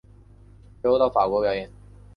[0.81, 1.69] 之后到法国表演。